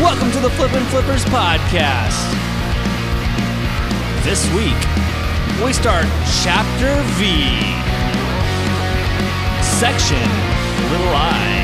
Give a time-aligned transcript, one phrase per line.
[0.00, 2.32] Welcome to the Flippin' Flippers podcast.
[4.24, 4.74] This week,
[5.64, 6.06] we start
[6.42, 7.44] Chapter V,
[9.62, 10.18] Section
[10.90, 11.60] Little I.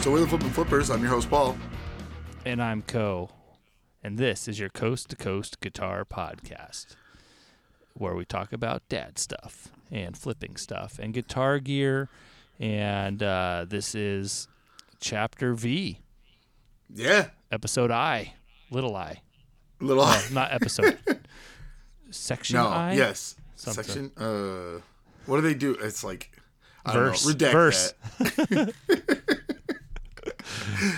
[0.00, 0.90] So we're the Flippin' Flippers.
[0.90, 1.56] I'm your host, Paul.
[2.44, 3.30] And I'm Co.
[4.02, 6.96] And this is your Coast to Coast Guitar Podcast,
[7.98, 12.08] where we talk about dad stuff and flipping stuff and guitar gear.
[12.60, 14.48] And uh, this is
[15.00, 15.98] Chapter V,
[16.92, 18.34] Yeah, Episode I,
[18.70, 19.22] Little I.
[19.80, 20.04] little.
[20.04, 20.98] No, not episode.
[22.10, 22.92] Section no, I?
[22.94, 23.36] yes.
[23.54, 23.84] Something.
[23.84, 24.12] Section.
[24.16, 24.80] Uh,
[25.26, 25.72] what do they do?
[25.80, 26.30] It's like
[26.84, 27.26] I don't Verse.
[27.26, 27.32] know.
[27.34, 27.94] Redact Verse.
[28.18, 28.74] that.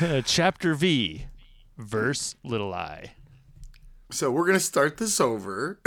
[0.03, 1.27] Uh, chapter V,
[1.77, 3.13] verse Little I.
[4.11, 5.81] So we're gonna start this over.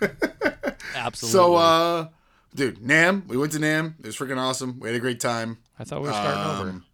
[0.94, 1.32] Absolutely.
[1.38, 2.08] So, uh,
[2.54, 3.26] dude, NAMM.
[3.26, 3.94] We went to Nam.
[4.00, 4.78] It was freaking awesome.
[4.80, 5.58] We had a great time.
[5.78, 6.70] I thought we were starting over.
[6.70, 6.84] Um,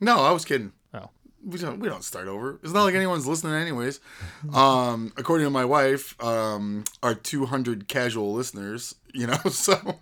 [0.00, 0.72] No, I was kidding.
[0.92, 1.10] Oh.
[1.44, 1.78] We don't.
[1.78, 2.58] We don't start over.
[2.62, 4.00] It's not like anyone's listening, anyways.
[4.54, 9.36] Um, according to my wife, um, our 200 casual listeners, you know.
[9.50, 9.98] So,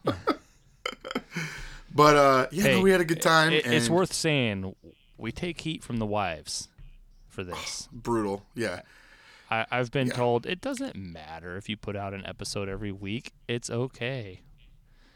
[1.94, 3.52] but uh, yeah, Hey, no, we had a good time.
[3.52, 4.74] It- it's worth saying
[5.18, 6.68] we take heat from the wives
[7.28, 7.88] for this.
[7.92, 8.44] brutal.
[8.54, 8.80] Yeah,
[9.52, 13.34] I, I've been told it doesn't matter if you put out an episode every week.
[13.46, 14.40] It's okay.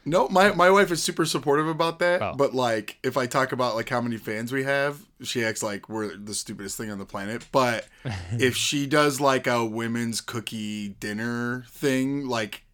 [0.04, 2.20] no, my my wife is super supportive about that.
[2.20, 2.34] Oh.
[2.36, 5.88] But like, if I talk about like how many fans we have, she acts like
[5.88, 7.48] we're the stupidest thing on the planet.
[7.50, 7.88] But
[8.32, 12.64] if she does like a women's cookie dinner thing, like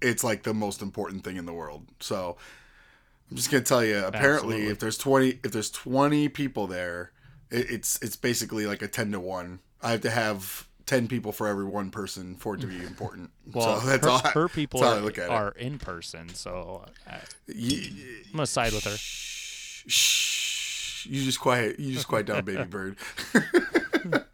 [0.00, 1.86] it's like the most important thing in the world.
[2.00, 2.36] So
[3.30, 3.98] I'm just gonna tell you.
[3.98, 4.72] Apparently, Absolutely.
[4.72, 7.12] if there's 20, if there's 20 people there,
[7.48, 9.60] it, it's it's basically like a 10 to one.
[9.80, 13.30] I have to have 10 people for every one person for it to be important.
[13.52, 14.20] Well, so that's her, all.
[14.24, 18.46] I- her people that's how I are, are in person, so uh, I, am gonna
[18.46, 18.96] side with her.
[18.96, 21.06] Shh, shh.
[21.06, 21.80] You just quiet.
[21.80, 22.96] You just quiet down, baby bird.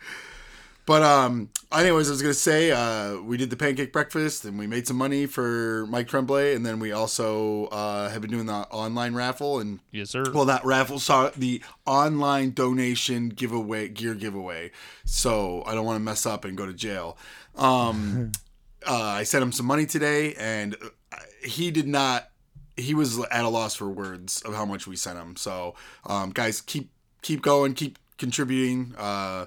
[0.88, 4.66] but um, anyways, I was gonna say uh, we did the pancake breakfast and we
[4.66, 8.54] made some money for Mike Tremblay, and then we also uh, have been doing the
[8.54, 10.24] online raffle and Yes, sir.
[10.32, 14.70] well, that raffle saw the online donation giveaway, gear giveaway.
[15.04, 17.18] So I don't want to mess up and go to jail.
[17.58, 18.32] Um,
[18.86, 20.74] uh, I sent him some money today, and
[21.12, 22.30] uh, he did not.
[22.78, 25.36] He was at a loss for words of how much we sent him.
[25.36, 25.74] So,
[26.06, 28.94] um, guys, keep keep going, keep contributing.
[28.96, 29.44] Uh,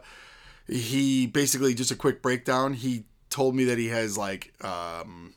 [0.72, 2.74] he basically just a quick breakdown.
[2.74, 5.34] He told me that he has like um,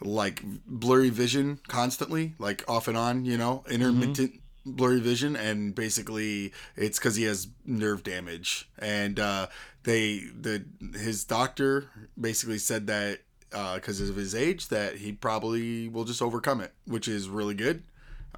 [0.00, 6.52] like blurry vision constantly, like off and on, you know, intermittent blurry vision, and basically
[6.76, 8.68] it's because he has nerve damage.
[8.78, 9.48] And uh,
[9.82, 16.04] they the his doctor basically said that because of his age that he probably will
[16.04, 17.82] just overcome it, which is really good.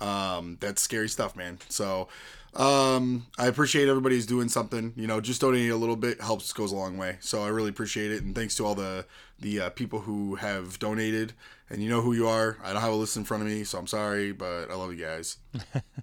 [0.01, 1.59] Um, that's scary stuff, man.
[1.69, 2.09] So
[2.57, 4.93] um, I appreciate everybody who's doing something.
[4.97, 7.17] You know, just donating a little bit helps goes a long way.
[7.21, 9.07] So I really appreciate it, and thanks to all the
[9.39, 11.33] the uh, people who have donated.
[11.71, 12.59] And you know who you are.
[12.63, 14.93] I don't have a list in front of me, so I'm sorry, but I love
[14.93, 15.39] you guys.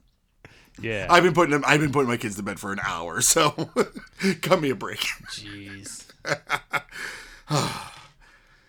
[0.81, 1.05] yeah.
[1.09, 1.63] I've been putting them.
[1.65, 3.51] I've been putting my kids to bed for an hour, so
[4.41, 4.99] cut me a break.
[5.29, 6.07] Jeez.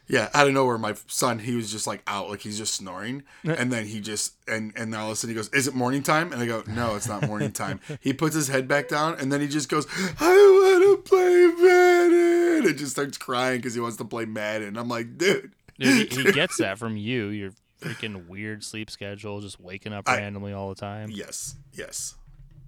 [0.09, 3.23] Yeah, out of nowhere, my son he was just like out, like he's just snoring,
[3.45, 6.03] and then he just and and all of a sudden he goes, "Is it morning
[6.03, 9.15] time?" And I go, "No, it's not morning time." he puts his head back down,
[9.19, 9.87] and then he just goes,
[10.21, 14.77] "I want to play Madden," and just starts crying because he wants to play Madden.
[14.77, 17.29] I'm like, dude, Dude, he, he gets that from you.
[17.29, 21.11] Your freaking weird sleep schedule, just waking up I- randomly all the time.
[21.12, 22.17] yes, yes.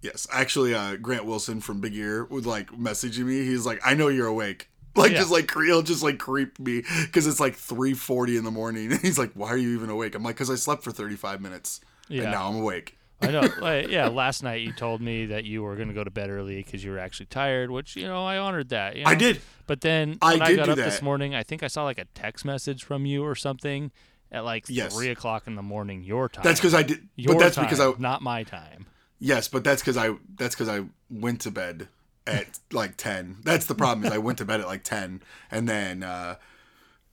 [0.03, 3.45] Yes, actually, uh, Grant Wilson from Big Ear would like messaging me.
[3.47, 5.19] He's like, "I know you're awake." Like Yeah.
[5.19, 8.93] just like he'll just like creep me because it's like three forty in the morning.
[8.93, 11.17] And he's like, "Why are you even awake?" I'm like, "Cause I slept for thirty
[11.17, 12.23] five minutes, Yeah.
[12.23, 13.49] and now I'm awake." I know.
[13.61, 16.31] Like, yeah, last night you told me that you were going to go to bed
[16.31, 18.97] early because you were actually tired, which you know I honored that.
[18.97, 19.41] you I did.
[19.67, 21.85] But then I when I, did got do up this morning, I think I saw
[21.85, 23.91] like a text message from you or something
[24.31, 24.95] at like Yes.
[24.95, 26.43] three o'clock in the morning your time.
[26.45, 27.09] That's because I did.
[27.17, 28.87] your but that's time, because I not my time.
[29.19, 31.89] yes, but that's because I that's because I went to bed
[32.27, 33.37] at like ten.
[33.45, 36.37] That's the problem is I went to bed at like ten, and then uh,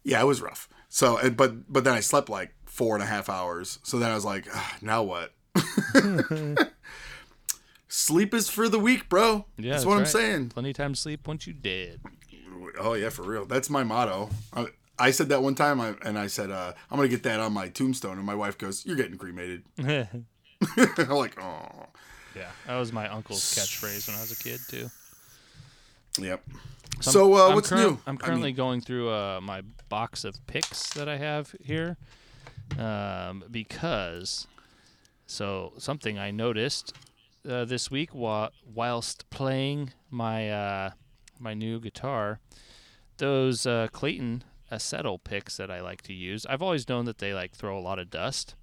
[0.04, 0.68] yeah, it was rough.
[0.90, 3.80] So, and- but but then I slept like four and a half hours.
[3.84, 5.34] So then I was like, "Ah, now what?
[7.88, 9.46] Sleep is for the weak, bro.
[9.58, 10.50] Yeah, that's what I'm saying.
[10.50, 12.00] Plenty of time to sleep once you dead.
[12.80, 13.46] Oh yeah, for real.
[13.46, 14.30] That's my motto.
[14.54, 14.68] I,
[14.98, 17.52] I said that one time, I, and I said uh, I'm gonna get that on
[17.52, 21.88] my tombstone, and my wife goes, "You're getting cremated." I'm like, oh,
[22.36, 24.90] Yeah, that was my uncle's catchphrase when I was a kid too.
[26.20, 26.44] Yep.
[27.00, 28.00] So So, uh, what's current- new?
[28.06, 31.98] I'm I currently mean- going through uh, my box of picks that I have here,
[32.78, 34.48] um, because
[35.26, 36.94] so something I noticed
[37.50, 40.92] uh, this week while whilst playing my uh,
[41.40, 42.40] my new guitar,
[43.18, 46.46] those uh, Clayton acetal picks that I like to use.
[46.46, 48.56] I've always known that they like throw a lot of dust,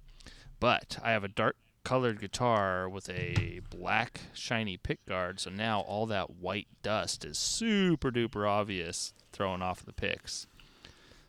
[0.59, 1.57] but I have a dark
[1.89, 7.35] colored guitar with a black shiny pick guard, so now all that white dust is
[7.35, 10.45] super duper obvious throwing off the picks.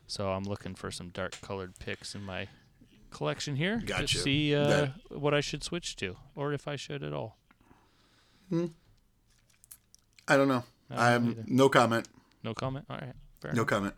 [0.05, 2.47] So I'm looking for some dark colored picks in my
[3.09, 4.05] collection here Gotcha.
[4.05, 7.37] to see uh, That- what I should switch to, or if I should at all.
[8.49, 8.67] Hmm.
[10.27, 10.63] I don't know.
[10.91, 11.43] I I have either.
[11.47, 12.07] no comment.
[12.43, 12.85] No comment.
[12.87, 13.67] All right, fair No enough.
[13.67, 13.93] comment.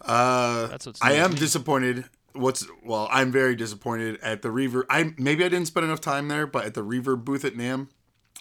[0.00, 2.06] Uh, That's what's I am disappointed.
[2.34, 4.84] What's well, I'm very disappointed at the Reverb.
[4.90, 7.88] I maybe I didn't spend enough time there, but at the Reverb booth at NAMM,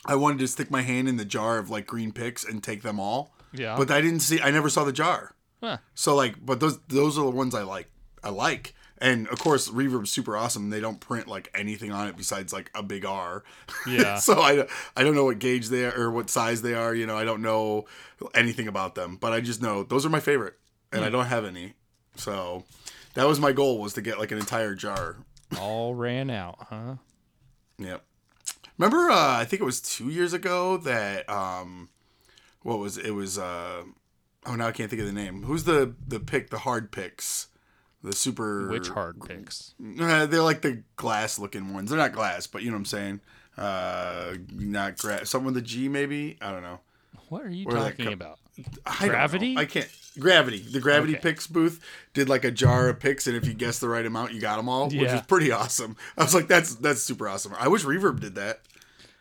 [0.06, 2.82] I wanted to stick my hand in the jar of like green picks and take
[2.84, 3.34] them all.
[3.54, 3.76] Yeah.
[3.78, 4.40] But I didn't see.
[4.42, 5.36] I never saw the jar.
[5.62, 5.78] Huh.
[5.94, 7.90] So like, but those those are the ones I like.
[8.24, 10.70] I like, and of course, Reverb's super awesome.
[10.70, 13.44] They don't print like anything on it besides like a big R.
[13.86, 14.16] Yeah.
[14.20, 16.96] so I I don't know what gauge they are or what size they are.
[16.96, 17.86] You know, I don't know
[18.34, 20.56] anything about them, but I just know those are my favorite,
[20.92, 21.14] and I Hmm.
[21.14, 21.74] don't have any.
[22.16, 22.64] So
[23.14, 25.18] that was my goal was to get like an entire jar.
[25.60, 26.96] all ran out, huh?
[27.78, 28.04] Yep.
[28.78, 31.90] Remember, uh, I think it was two years ago that um,
[32.64, 33.84] what was it was uh,
[34.46, 35.44] oh now I can't think of the name.
[35.44, 37.48] Who's the the pick the hard picks,
[38.04, 39.74] the super Which hard picks?
[40.00, 41.90] Uh, they're like the glass looking ones.
[41.90, 43.22] They're not glass, but you know what I'm saying.
[43.58, 45.30] Uh, not grass.
[45.30, 46.38] Something with a G maybe.
[46.42, 46.80] I don't know.
[47.32, 48.40] What are you like talking about?
[48.86, 49.08] I.
[49.08, 49.58] Gravity?
[49.58, 49.88] I can't.
[50.20, 50.60] Gravity.
[50.60, 51.22] The Gravity Okay.
[51.22, 51.80] Picks booth
[52.14, 54.58] did like a jar of picks, and if you guessed the right amount, you got
[54.58, 55.96] them all, which is pretty awesome.
[56.18, 57.54] I was like, that's that's super awesome.
[57.58, 58.60] I wish Reverb did that.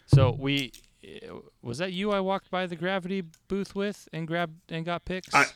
[0.07, 0.73] So we
[1.05, 1.21] eh,
[1.63, 5.33] was that you I walked by the gravity booth with and grabbed and got picks?
[5.33, 5.47] I-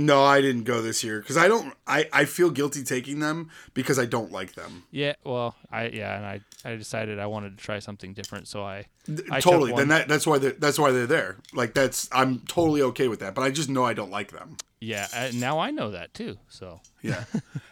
[0.00, 1.74] No, I didn't go this year because I don't.
[1.86, 4.84] I I feel guilty taking them because I don't like them.
[4.92, 8.62] yeah, well, I yeah, and I I decided I wanted to try something different, so
[8.62, 8.86] I
[9.30, 9.72] I totally.
[9.72, 11.38] Then that that's why they're, that's why they're there.
[11.52, 13.34] Like that's I'm totally okay with that.
[13.34, 14.56] But I just know I don't like them.
[14.80, 16.38] yeah, uh, now I know that too.
[16.48, 17.24] So Yeah,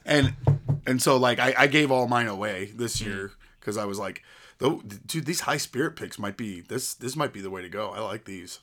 [0.04, 0.34] and
[0.84, 3.06] and so like I, I gave all mine away this Mm.
[3.06, 3.30] year
[3.60, 4.24] because I was like,
[4.58, 7.68] though, dude, these high spirit picks might be this this might be the way to
[7.68, 7.90] go.
[7.90, 8.58] I like these.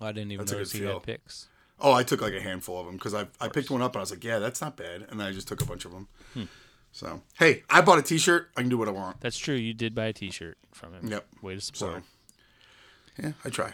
[0.00, 1.48] I didn't even That's a notice good he had picks.
[1.80, 4.00] Oh, I took like a handful of them because I I picked one up and
[4.00, 5.92] I was like, yeah, that's not bad, and then I just took a bunch of
[5.92, 6.08] them.
[6.34, 6.44] Hmm.
[6.92, 8.50] So hey, I bought a T-shirt.
[8.56, 9.20] I can do what I want.
[9.20, 9.54] That's true.
[9.54, 11.08] You did buy a T-shirt from him.
[11.08, 11.26] Yep.
[11.42, 12.02] Way to support.
[13.22, 13.72] Yeah, I try.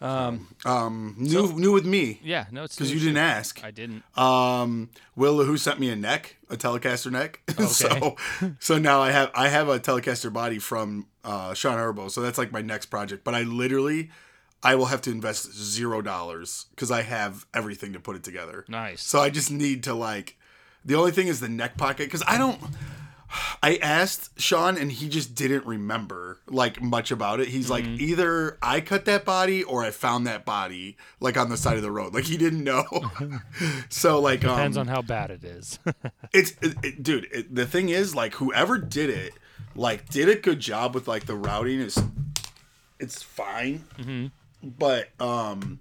[0.00, 0.48] um.
[0.64, 2.46] Um, new new with me Yeah.
[2.52, 3.62] No, it's because you didn't ask.
[3.64, 4.02] I didn't.
[4.16, 7.40] Um, Will who sent me a neck, a Telecaster neck.
[7.58, 7.66] Okay.
[7.66, 8.16] so,
[8.60, 12.10] so now I have I have a Telecaster body from uh, Sean Herbo.
[12.10, 13.24] So that's like my next project.
[13.24, 14.10] But I literally,
[14.62, 18.64] I will have to invest zero dollars because I have everything to put it together.
[18.68, 19.02] Nice.
[19.02, 20.36] So I just need to like,
[20.84, 22.60] the only thing is the neck pocket because I don't.
[23.62, 27.48] I asked Sean and he just didn't remember like much about it.
[27.48, 31.58] He's like either I cut that body or I found that body like on the
[31.58, 32.14] side of the road.
[32.14, 32.84] Like he didn't know.
[33.90, 35.78] so like um, Depends on how bad it is.
[36.32, 37.28] it's it, it- dude.
[37.30, 39.34] It, the thing is like whoever did it
[39.74, 42.02] like did a good job with like the routing is
[42.98, 43.84] it's fine,
[44.62, 45.78] but um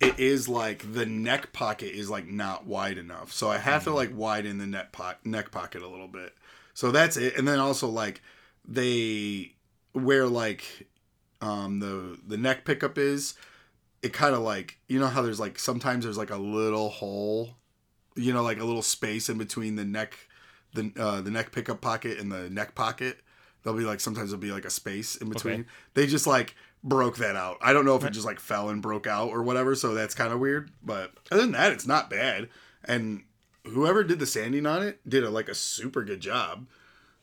[0.00, 3.32] it is like the neck pocket is like not wide enough.
[3.32, 6.34] So I have to like widen the neck po- neck pocket a little bit.
[6.74, 7.36] So that's it.
[7.36, 8.20] And then also like
[8.66, 9.52] they
[9.92, 10.88] where like
[11.40, 13.34] um the the neck pickup is
[14.02, 17.50] it kind of like you know how there's like sometimes there's like a little hole
[18.16, 20.16] you know like a little space in between the neck
[20.74, 23.18] the uh, the neck pickup pocket and the neck pocket
[23.62, 25.68] there'll be like sometimes there'll be like a space in between Okay.
[25.94, 27.58] they just like broke that out.
[27.60, 30.14] I don't know if it just like fell and broke out or whatever so that's
[30.14, 32.48] kind of weird but other than that it's not bad.
[32.84, 33.22] And
[33.64, 36.66] whoever did the sanding on it did a, like a super good job.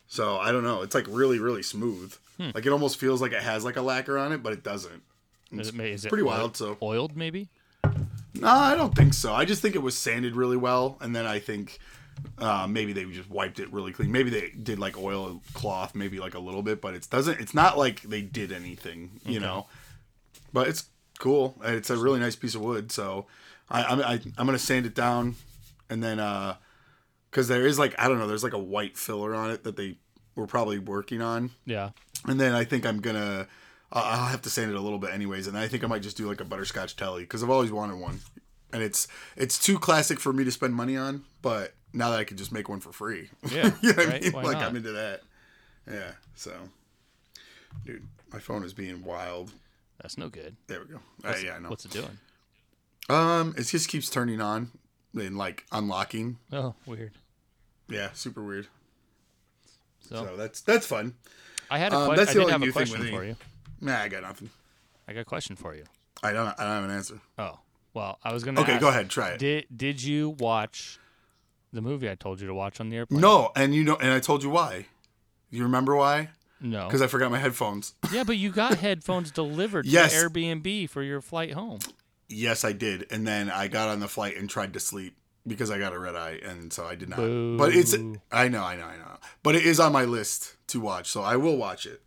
[0.08, 0.82] So i don't know.
[0.82, 2.16] It's like really really smooth.
[2.38, 2.52] Hmm.
[2.56, 5.04] like it almost feels like it has like a lacquer on it but it doesn't.
[5.52, 7.50] Is it, is it pretty wild, so- oiled maybe.
[8.36, 9.34] No, I don't think so.
[9.34, 11.80] I just think it was sanded really well, and then I think
[12.38, 14.12] uh, maybe they just wiped it really clean.
[14.12, 17.40] Maybe they did like oil cloth, maybe like a little bit, but it doesn't.
[17.40, 19.68] It's not like they did anything, you know.
[20.54, 21.56] But it's cool.
[21.64, 22.92] It's a really nice piece of wood.
[22.92, 23.26] So
[23.70, 25.36] I, I'm I, I'm gonna sand it down,
[25.90, 26.56] and then uh,
[27.30, 29.76] because there is like I don't know, there's like a white filler on it that
[29.76, 29.98] they
[30.36, 31.90] were probably working on, Yeah.
[32.26, 33.48] and then I think I'm gonna.
[33.92, 36.16] I'll have to sand it a little bit anyways, and I think I might just
[36.16, 38.20] do like a butterscotch telly because I've always wanted one,
[38.74, 41.24] and it's it's too classic for me to spend money on.
[41.42, 44.10] But now that I can just make one for free, Yeah, you know what I
[44.12, 44.22] right?
[44.24, 44.32] mean?
[44.34, 44.64] Like not?
[44.64, 45.22] I'm into that.
[45.90, 46.12] Yeah.
[46.36, 46.54] So,
[47.86, 49.52] dude, my phone is being wild.
[50.02, 50.56] That's no good.
[50.68, 51.00] There we go.
[51.24, 51.70] Uh, yeah, I know.
[51.70, 52.18] What's it doing?
[53.10, 54.72] Um, it just keeps turning on
[55.16, 56.38] and like unlocking.
[56.54, 57.14] Oh, weird.
[57.90, 58.68] Yeah, super weird.
[60.02, 61.16] So, So that's that's fun.
[61.72, 63.36] I had a um, que- that's I did have a question for you.
[63.82, 64.50] Nah, I got nothing.
[65.08, 65.84] I got a question for you.
[66.22, 66.48] I don't.
[66.48, 67.20] I don't have an answer.
[67.38, 67.60] Oh,
[68.00, 68.62] well, I was gonna.
[68.62, 69.10] Okay, ask, go ahead.
[69.10, 69.40] Try it.
[69.40, 71.00] Did Did you watch
[71.74, 73.22] the movie I told you to watch on the airplane?
[73.22, 74.86] No, and you know, and I told you why.
[75.52, 76.30] You remember why?
[76.62, 76.86] No.
[76.86, 77.94] Because I forgot my headphones.
[78.12, 80.12] yeah, but you got headphones delivered Yes.
[80.12, 81.80] to Airbnb for your flight home.
[82.28, 85.16] yes, I did, and then I got on the flight and tried to sleep
[85.48, 87.18] because I got a red eye, and so I did not.
[87.58, 87.94] But it's.
[88.32, 89.18] I know, I know, I know.
[89.44, 92.02] But it is on my list to watch, so I will watch it.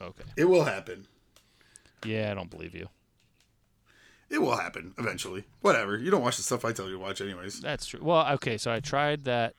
[0.00, 0.24] Okay.
[0.36, 1.06] It will happen.
[2.04, 2.88] Yeah, I don't believe you.
[4.34, 5.44] It will happen eventually.
[5.60, 5.96] Whatever.
[5.96, 7.60] You don't watch the stuff I tell you to watch, anyways.
[7.60, 8.00] That's true.
[8.02, 9.54] Well, okay, so I tried that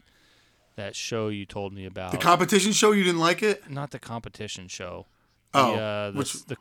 [0.76, 2.12] that show you told me about.
[2.12, 3.70] The competition show, you didn't like it?
[3.70, 5.06] not the competition show.
[5.54, 6.46] Oh, the, uh, the, which?
[6.46, 6.58] the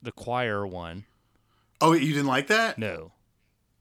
[0.00, 1.04] the choir one.
[1.82, 2.78] Oh, you didn't like that?
[2.78, 3.12] No.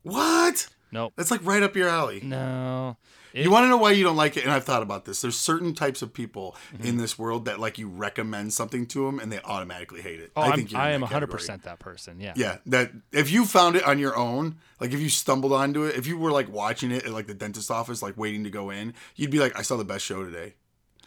[0.04, 0.68] What?
[0.92, 1.14] Nope.
[1.16, 2.20] That's like right up your alley.
[2.22, 2.98] No.
[3.34, 4.44] It- You want to know why you don't like it?
[4.44, 5.22] And I've thought about this.
[5.22, 6.86] There's certain types of people Mm-hmm.
[6.88, 10.32] in this world that like you recommend something to them and they automatically hate it.
[10.36, 11.58] Oh, I think you're I am 100% category.
[11.64, 12.20] that person.
[12.20, 12.34] Yeah.
[12.36, 15.96] Yeah, that if you found it on your own, like if you stumbled onto it,
[15.96, 18.70] if you were like watching it at like the dentist office, like waiting to go
[18.70, 20.56] in, you'd be like, "I saw the best show today,"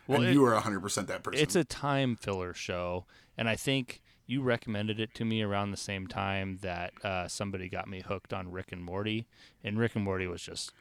[0.07, 1.41] Well, and it- you were 100 percent that person.
[1.43, 5.77] It's a time filler show, and I think you recommended it to me around the
[5.77, 9.27] same time that uh, somebody got me hooked on Rick and Morty,
[9.65, 10.73] and Rick and Morty was just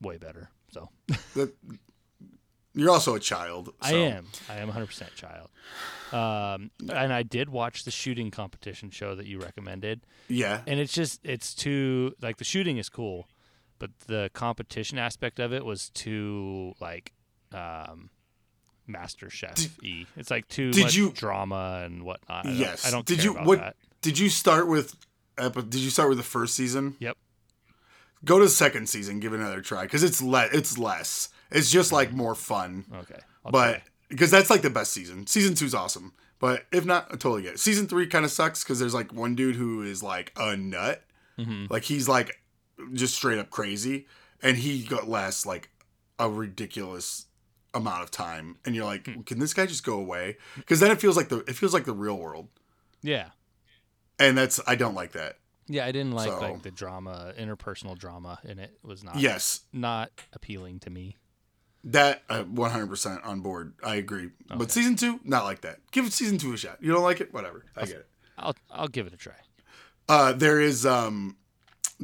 [0.00, 0.50] way better.
[0.74, 0.90] So
[1.34, 1.54] That-
[2.74, 3.72] you're also a child.
[3.80, 5.48] I am, I am 100% child.
[6.12, 10.92] Um, and I did watch the shooting competition show that you recommended, Yeah, and it's
[10.92, 13.28] just it's too like the shooting is cool,
[13.78, 17.12] but the competition aspect of it was too like
[17.52, 18.10] um,
[18.86, 19.56] Master Chef.
[20.16, 22.44] It's like too did much you- drama and whatnot.
[22.46, 22.86] I don't- Yes.
[22.86, 23.76] I don't Did care you- about what- that.
[24.02, 24.94] Did you start with?
[25.36, 26.96] Did you start with the first season?
[27.00, 27.16] Yep.
[28.24, 31.28] Go to the second season, give it another try because it's le- It's less.
[31.50, 32.84] It's just like more fun.
[32.94, 33.20] Okay.
[33.44, 35.26] I'll but because that's like the best season.
[35.26, 37.60] Season two's awesome, but if not, I totally get it.
[37.60, 41.02] Season three kind of sucks because there's like one dude who is like a nut,
[41.38, 41.70] Mhm.
[41.70, 42.40] like he's like
[42.92, 44.06] just straight up crazy,
[44.42, 45.68] and he got lasts like
[46.18, 47.26] a ridiculous
[47.74, 48.90] amount of time, and you're Hmm.
[49.16, 50.38] like, can this guy just go away?
[50.56, 52.48] Because then it feels like the it feels like the real world,
[53.02, 53.30] yeah.
[54.18, 55.38] and that's I don't like that.
[55.66, 59.60] Yeah, I didn't like So- like the drama, interpersonal drama in it was not Yes,
[59.72, 61.16] not appealing to me.
[61.84, 63.74] that uh, 100% on board.
[63.84, 64.24] I agree.
[64.26, 64.56] Okay.
[64.56, 65.78] But season two, not like that.
[65.90, 66.78] Give season two a shot.
[66.82, 67.32] You don't like it?
[67.32, 67.64] Whatever.
[67.76, 68.06] I get it.
[68.38, 69.34] I'll I'll give it a try.
[70.08, 71.36] Uh, there is um,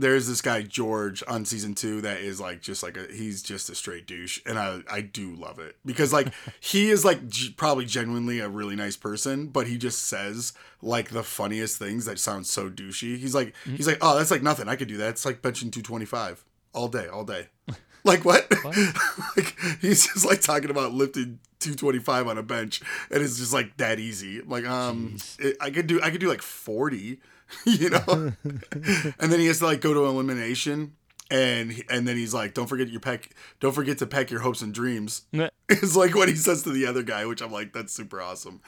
[0.00, 3.42] there is this guy George on season two that is like just like a he's
[3.42, 7.28] just a straight douche, and I I do love it because like he is like
[7.28, 12.07] g- probably genuinely a really nice person, but he just says like the funniest things
[12.07, 13.19] that sound so douchey.
[13.19, 15.11] He's like he's like oh that's like nothing I could do that.
[15.11, 17.49] It's like benching two twenty five all day all day.
[18.02, 18.47] Like what?
[18.62, 18.76] What?
[19.37, 22.80] like he's just like talking about lifting 225 on a bench,
[23.11, 24.40] and it's just like that easy.
[24.40, 27.21] Like um, it, I could do I could do like 40,
[27.64, 28.33] you know.
[28.45, 30.95] and then he has to like go to elimination,
[31.30, 33.30] and and then he's like, don't forget your pack,
[33.61, 35.23] don't forget to pack your hopes and dreams.
[35.69, 38.61] It's like what he says to the other guy, which I'm like, that's super awesome.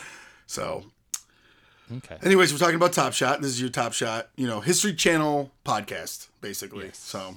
[0.47, 0.85] So,
[1.93, 2.19] Okay.
[2.23, 3.41] anyways, we're talking about Top Shot.
[3.43, 6.87] This is your Top Shot, you know, History Channel podcast, basically.
[6.87, 6.99] Yes.
[6.99, 7.37] So.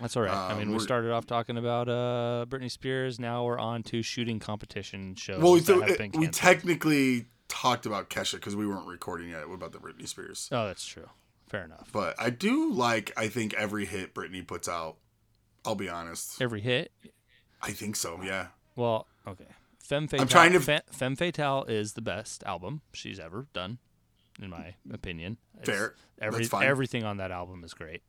[0.00, 0.32] That's all right.
[0.32, 3.20] I Um, mean, we started off talking about uh, Britney Spears.
[3.20, 8.32] Now we're on to shooting competition shows Well, we, th- we technically talked about Kesha
[8.34, 10.48] because we weren't recording yet What about the Britney Spears.
[10.50, 11.08] oh, that's true.
[11.48, 11.90] Fair enough.
[11.92, 14.96] But I do like, I think every hit Britney puts out.
[15.64, 16.40] I'll be honest.
[16.40, 16.90] Every hit.
[17.60, 18.48] I think so, yeah.
[18.74, 19.44] Well, okay.
[19.78, 23.78] Femme Fatale, trying to- Fe- Femme Fatale is the best album she's ever done,
[24.40, 25.36] in my opinion.
[25.60, 25.94] It's- Fair.
[26.20, 26.48] Every.
[26.66, 28.02] Everything on that album is great.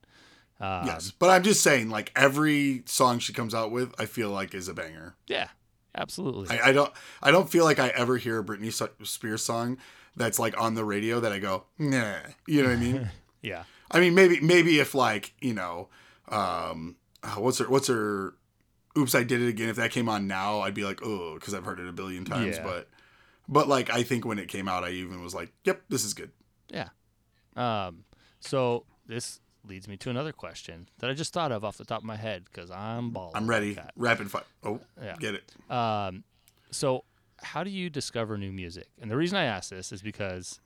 [0.60, 1.12] Um, yes.
[1.12, 4.68] But I'm just saying, like, every song she comes out with, I feel like is
[4.70, 5.16] a banger.
[5.28, 5.50] Yeah,
[5.96, 6.58] absolutely.
[6.58, 8.72] I, I don't I don't feel like I ever hear a Britney
[9.06, 9.78] Spears song
[10.16, 12.18] that's like on the radio that I go, nah.
[12.48, 13.10] You know what I mean?
[13.42, 13.64] yeah.
[13.92, 15.90] I mean, maybe maybe if like you know,
[16.30, 18.34] um, uh, what's her what's her,
[18.98, 19.70] oops, I did it again.
[19.70, 22.26] If that came on now, I'd be like, oh, because I've heard it a billion
[22.26, 22.58] times.
[22.58, 22.64] Yeah.
[22.64, 22.90] But
[23.48, 26.14] but like I think when it came out, I even was like, yep, this is
[26.14, 26.32] good.
[26.70, 26.90] Yeah.
[27.56, 28.06] Um,
[28.40, 32.00] so this leads me to another question that I just thought of off the top
[32.00, 33.32] of my head because I'm bald.
[33.36, 33.78] I'm ready.
[33.96, 34.44] Rapid fire.
[34.64, 35.16] Oh, Yeah.
[35.20, 35.72] get it.
[35.72, 36.24] Um,
[36.72, 37.04] so
[37.42, 38.88] how do you discover new music?
[39.02, 40.60] And the reason I ask this is because,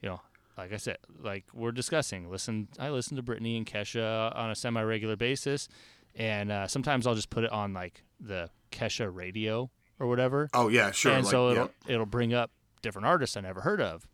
[0.00, 0.20] you know,
[0.58, 4.54] like I said, like we're discussing, listen, I listen to Britney and Kesha on a
[4.54, 5.68] semi-regular basis,
[6.14, 10.68] and uh, sometimes I'll just put it on like the Kesha radio or whatever, Oh
[10.68, 11.12] yeah, sure.
[11.12, 12.50] and like, so it'll it'll bring up
[12.82, 14.06] different artists I never heard of,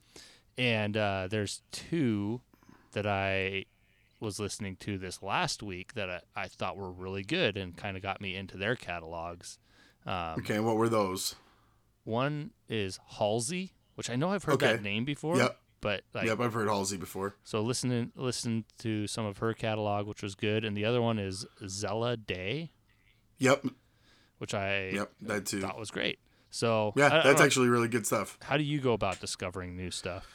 [0.56, 2.40] and uh, there's two
[2.92, 3.64] that I
[4.20, 7.96] was listening to this last week that I, I thought were really good and kind
[7.96, 9.58] of got me into their catalogs.
[10.06, 11.34] Um, Okay, what were those?
[12.04, 15.36] One is Halsey, which I know I've heard that name before.
[15.36, 15.58] Yep.
[15.80, 17.36] But like, yep, I've heard Halsey before.
[17.44, 21.20] so listen listen to some of her catalog, which was good, and the other one
[21.20, 22.72] is Zella Day,
[23.38, 23.66] Yep,
[24.38, 25.60] which I yep, that too.
[25.60, 26.18] thought was great.
[26.50, 28.38] So Yeah, that's know, actually really good stuff.
[28.42, 30.26] how do you go about discovering new stuff?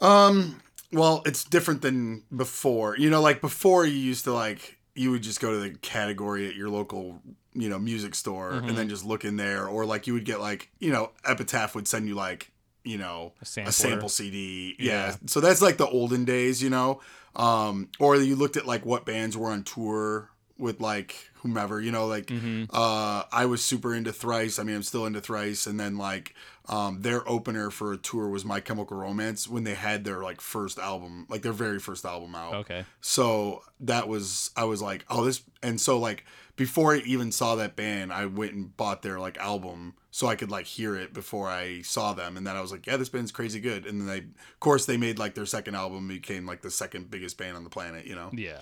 [0.00, 0.60] Um,
[0.92, 2.96] well, it's different than before.
[2.96, 6.48] You know, like before you used to like you would just go to the category
[6.48, 7.20] at your local,
[7.54, 8.68] you know, music store Mhm.
[8.70, 11.74] and then just look in there or like you would get like, you know, Epitaph
[11.76, 12.50] would send you like,
[12.84, 14.74] you know, A a sample CD.
[14.78, 14.92] Yeah.
[15.10, 15.16] Yeah.
[15.26, 17.00] So that's like the olden days, you know.
[17.36, 21.92] Um or you looked at like what bands were on tour with like whomever, you
[21.92, 22.64] know, like Mm-hmm.
[22.74, 24.58] uh, I was super into Thrice.
[24.58, 25.68] I mean, I'm still into Thrice.
[25.68, 26.34] And then like
[26.68, 30.40] um, their opener for a tour was My Chemical Romance when they had their like
[30.40, 32.54] first album, like their very first album out.
[32.54, 32.84] Okay.
[33.00, 35.42] So that was I was like, oh, this.
[35.62, 36.24] And so like
[36.56, 40.34] before I even saw that band, I went and bought their like album so I
[40.34, 42.36] could like hear it before I saw them.
[42.36, 43.86] And then I was like, yeah, this band's crazy good.
[43.86, 47.10] And then they, of course, they made like their second album became like the second
[47.10, 48.04] biggest band on the planet.
[48.06, 48.58] You know Yeah.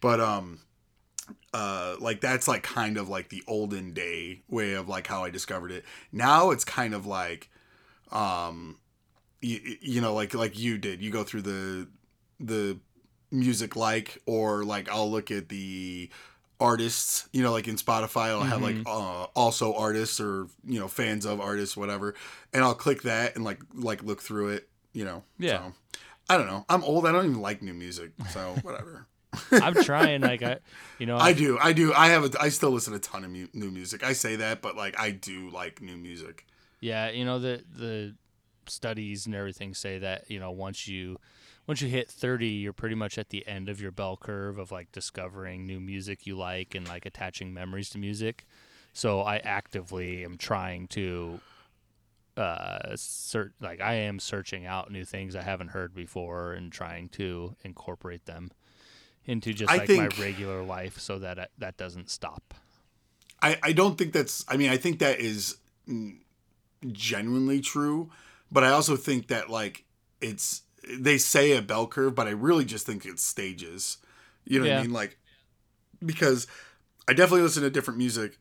[0.00, 0.60] but um
[1.54, 5.30] uh like that's like kind of like the olden day way of like how i
[5.30, 5.84] discovered it.
[6.12, 7.50] Now it's kind of like
[8.12, 8.78] um
[9.40, 11.00] you, you know like like you did.
[11.02, 11.88] You go through the
[12.40, 12.78] the
[13.30, 16.08] music like or like i'll look at the
[16.58, 20.88] artists you know like in spotify i'll have like uh, also artists or you know
[20.88, 22.14] fans of artists whatever
[22.54, 25.58] and i'll click that and like like look through it you know Yeah.
[25.58, 25.72] so,
[26.30, 26.64] i don't know.
[26.70, 27.06] I'm old.
[27.06, 29.06] I don't even like new music so whatever
[29.52, 30.22] I'm trying.
[30.22, 30.58] Like I,
[30.98, 31.58] you know, I do.
[31.58, 31.92] I do.
[31.94, 32.24] I have.
[32.24, 34.02] A, I still listen a ton of mu- new music.
[34.04, 36.46] I say that, but like I do like new music.
[36.80, 38.14] Yeah, you know the the
[38.70, 41.18] studies and everything say that you know once you
[41.66, 44.70] once you hit 30 you're pretty much at the end of your bell curve of
[44.70, 48.46] like discovering new music you like and like attaching memories to music
[48.92, 51.40] so i actively am trying to
[52.36, 57.08] uh search like i am searching out new things i haven't heard before and trying
[57.08, 58.50] to incorporate them
[59.28, 62.54] into just I like think- my regular life so that I, that doesn't stop
[63.40, 63.56] I.
[63.62, 64.44] I don't think that's.
[64.48, 65.58] I mean, I think that is
[66.90, 68.10] genuinely true,
[68.50, 69.84] but I also think that like
[70.20, 70.62] it's.
[70.98, 73.98] They say a bell curve, but I really just think it's stages.
[74.44, 74.92] You know what I mean?
[74.92, 75.18] Like
[76.04, 76.46] because
[77.08, 78.38] I definitely listen to different music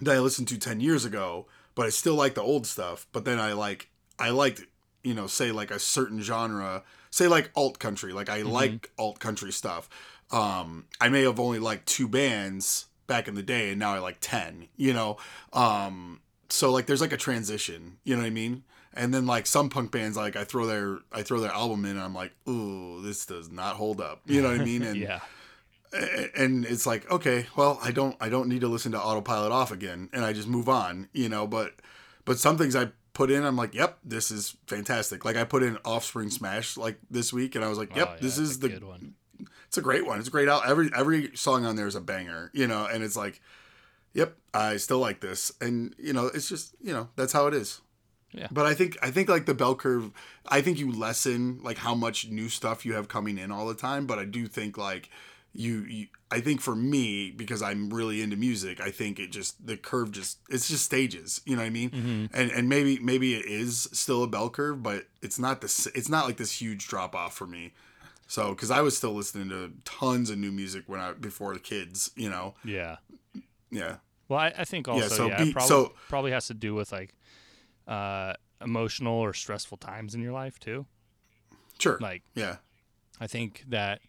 [0.00, 3.06] that I listened to ten years ago, but I still like the old stuff.
[3.12, 4.62] But then I like I liked
[5.04, 8.12] you know say like a certain genre, say like alt country.
[8.12, 9.88] Like I like alt country stuff.
[10.30, 13.98] Um, I may have only liked two bands back in the day, and now I
[13.98, 14.68] like ten.
[14.76, 15.18] You know,
[15.52, 17.98] um, so like there's like a transition.
[18.04, 18.64] You know what I mean?
[18.94, 21.92] And then like some punk bands, like I throw their I throw their album in,
[21.92, 24.22] and I'm like, ooh, this does not hold up.
[24.26, 24.82] You know what I mean?
[24.82, 25.20] And yeah
[26.36, 29.70] and it's like okay well i don't i don't need to listen to autopilot off
[29.70, 31.74] again and i just move on you know but
[32.24, 35.24] but some things i put in i'm like yep this is fantastic.
[35.24, 38.08] Like i put in offspring smash like this week and i was like oh, yep
[38.08, 39.14] Oh, yeah, this is the good one.
[39.68, 40.18] It's a great one.
[40.18, 43.02] It's a great out every every song on there is a banger you know and
[43.02, 43.40] it's like
[44.12, 45.52] yep i still like this.
[45.60, 47.80] And you know it's just you know that's how it is.
[48.36, 48.48] Yeah.
[48.50, 50.10] but i think i think like the bell curve
[50.48, 53.76] i think you lessen like how much new stuff you have coming in all the
[53.76, 55.08] time but i do think like
[55.56, 59.64] you, you i think for me because i'm really into music i think it just
[59.64, 61.90] the curve just it's just stages you know what i mean?
[61.90, 62.26] Mm-hmm.
[62.36, 66.08] and and maybe maybe it is still a bell curve but it's not this it's
[66.08, 67.72] not like this huge drop off for me.
[68.26, 71.60] So because i was still listening to tons of new music when i before the
[71.60, 72.54] kids you know?
[72.64, 72.96] Yeah.
[73.70, 73.96] Yeah.
[74.28, 76.74] Well, I, I think also yeah, so it be- probably, so- probably has to do
[76.74, 77.14] with like
[77.86, 80.86] uh, emotional or stressful times in your life too.
[81.78, 81.98] sure.
[82.00, 82.56] Like yeah.
[83.20, 84.00] I think that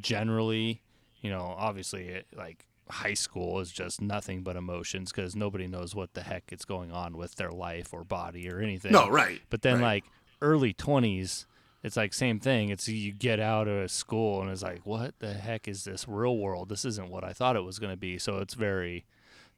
[0.00, 0.82] generally,
[1.22, 5.94] you know, obviously, it, like high school is just nothing but emotions because nobody knows
[5.94, 8.92] what the heck is going on with their life or body or anything.
[8.92, 9.82] no right But then right.
[9.82, 10.04] like
[10.42, 11.46] early twenties,
[11.82, 12.68] it's like same thing.
[12.68, 16.36] It's you get out of school and it's like, what the heck is this real
[16.36, 16.68] world?
[16.68, 18.18] This isn't what I thought it was going to be.
[18.18, 19.06] So it's very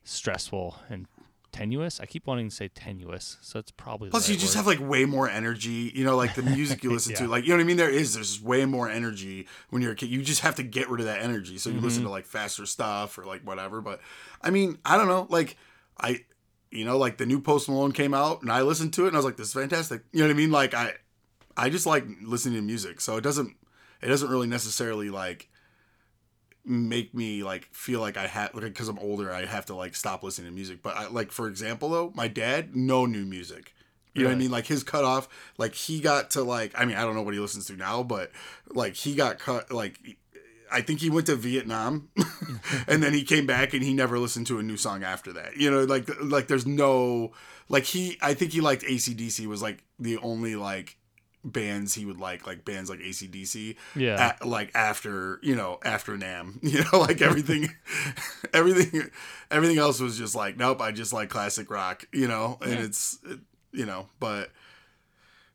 [0.04, 1.06] stressful and
[1.54, 2.00] tenuous.
[2.00, 4.08] I keep wanting to say tenuous, so it's probably.
[4.08, 4.58] the Plus, you just word.
[4.58, 5.92] have like way more energy.
[5.94, 7.76] You know, like the music you listen to, like you know what I mean.
[7.76, 10.10] There is there's way more energy when you're a kid.
[10.10, 11.58] You just have to get rid of that energy.
[11.58, 12.08] So you listen Mm-hmm.
[12.08, 13.80] to like faster stuff or like whatever.
[13.80, 14.00] But
[14.42, 15.26] I mean, I don't know.
[15.30, 15.56] Like
[16.00, 16.24] I,
[16.70, 19.16] you know, like the new Post Malone came out and I listened to it and
[19.16, 20.02] I was like, this is fantastic.
[20.12, 20.50] You know what I mean?
[20.50, 20.92] Like I,
[21.56, 23.00] I just like listening to music.
[23.00, 23.54] So it doesn't,
[24.02, 25.48] it doesn't really necessarily like
[26.64, 29.94] make me like feel like I have like because I'm older I have to like
[29.94, 30.82] stop listening to music.
[30.82, 33.74] But I, like for example though, my dad no new music.
[34.14, 34.50] You know what I mean?
[34.52, 37.40] Like his cutoff, like he got to like I mean I don't know what he
[37.40, 38.30] listens to now, but
[38.68, 39.98] like he got cut like
[40.70, 42.08] I think he went to Vietnam,
[42.88, 45.56] and then he came back and he never listened to a new song after that.
[45.56, 47.32] You know, like like there's no
[47.68, 48.18] like he.
[48.20, 50.96] I think he liked ACDC was like the only like
[51.44, 54.34] bands he would like like bands like ACDC Yeah.
[54.40, 57.68] a- like after you know after Nam you know like everything
[58.52, 59.10] everything
[59.50, 62.78] everything else was just like nope I just like classic rock you know and Yeah.
[62.84, 63.40] it's it,
[63.72, 64.50] you know but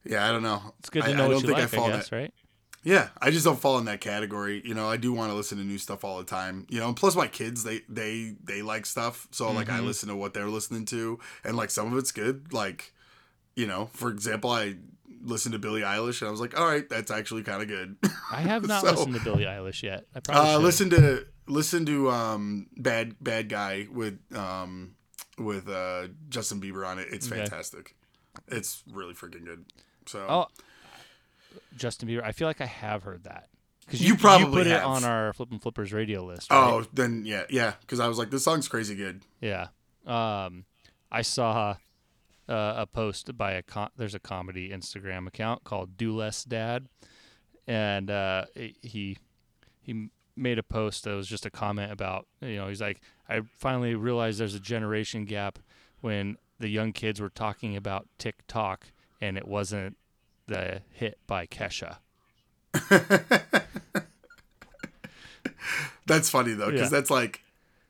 [0.05, 1.73] yeah I don't know it's good to I- know I what don't think I like,
[1.73, 2.33] I, fall in guess, right?
[2.83, 4.61] yeah, I just don't fall in that category.
[4.63, 6.65] You know, I do want to listen to new stuff all the time.
[6.69, 9.85] You know, and plus my kids they they they like stuff, so like I Mhm.
[9.85, 12.53] listen to what they're listening to, and like some of it's good.
[12.53, 12.93] Like,
[13.53, 14.75] you know, for example, I
[15.21, 17.97] listened to Billie Eilish, and I was like, all right, that's actually kind of good.
[18.31, 20.05] I have not So- listened to Billie Eilish yet.
[20.15, 24.95] I probably uh, listen to listen to um bad bad guy with um
[25.37, 27.07] with uh Justin Bieber on it.
[27.11, 27.41] It's Okay.
[27.41, 27.95] fantastic.
[28.47, 29.65] It's really freaking good.
[30.05, 30.47] So Oh,
[31.75, 32.23] Justin Bieber.
[32.23, 33.47] I feel like I have heard that.
[33.85, 36.51] Because You probably put it on our Flippin' Flippers radio list.
[36.51, 36.57] Right?
[36.59, 39.21] oh, then yeah, yeah, because I was like, this song's crazy good.
[39.41, 39.67] Yeah.
[40.05, 40.65] Um,
[41.11, 41.75] I saw
[42.49, 46.87] uh, a post by a com- there's a comedy Instagram account called Do Less Dad,
[47.67, 48.45] and uh,
[48.81, 49.17] he
[49.81, 53.41] he made a post that was just a comment about you know he's like I
[53.57, 55.59] finally realized there's a generation gap
[56.01, 58.87] when the young kids were talking about TikTok
[59.21, 59.97] and it wasn't
[60.47, 61.97] the hit by Kesha.
[66.05, 66.97] That's funny though, because Yeah.
[66.99, 67.41] that's like,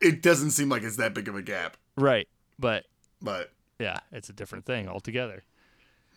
[0.02, 2.86] it doesn't seem like it's that big of a gap, Right, but
[3.22, 5.44] but yeah, it's a different thing altogether.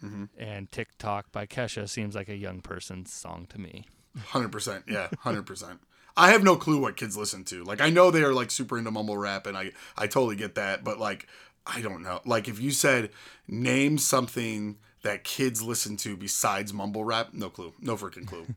[0.03, 0.29] Mhm.
[0.37, 3.87] And TikTok by Kesha seems like a young person's song to me.
[4.27, 5.81] hundred percent, yeah, hundred percent.
[6.17, 7.65] I have no clue what kids listen to.
[7.65, 10.55] Like, I know they are like super into mumble rap, and I I totally get
[10.57, 11.27] that, but like,
[11.67, 12.21] I don't know.
[12.27, 13.11] Like, if you said
[13.49, 18.47] name something that kids listen to besides mumble rap, no clue, no freaking clue.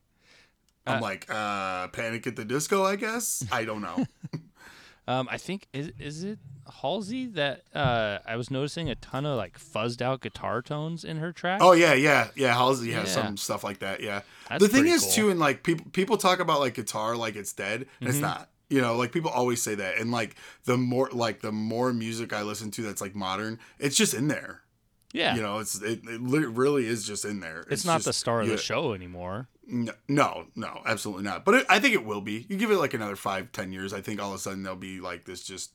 [0.87, 3.43] I'm Uh, like, uh, Panic at the Disco, I guess.
[3.51, 4.05] I don't know.
[5.07, 6.39] Um, I think is is it
[6.81, 11.17] Halsey that uh, I was noticing a ton of like fuzzed out guitar tones in
[11.17, 11.59] her track.
[11.61, 12.53] Oh yeah, yeah, yeah.
[12.55, 13.23] Halsey has Yeah.
[13.23, 14.01] some stuff like that.
[14.01, 14.21] Yeah.
[14.49, 15.11] That's the thing is cool.
[15.11, 18.21] too, and like people people talk about like guitar like it's dead, and it's Mhm.
[18.21, 18.49] not.
[18.67, 22.33] You know, like people always say that, and like the more like the more music
[22.33, 24.61] I listen to that's like modern, it's just in there.
[25.13, 27.63] yeah, You know, it's it, it really is just in there.
[27.69, 29.47] it's, not the star of the show anymore.
[29.67, 31.43] No, no, no, absolutely not.
[31.45, 32.45] But it, I think it will be.
[32.49, 34.77] You give it like another five, ten years, I think all of a sudden there'll
[34.77, 35.71] be like this just